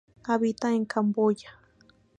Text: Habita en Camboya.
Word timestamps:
Habita 0.23 0.73
en 0.73 0.85
Camboya. 0.87 1.51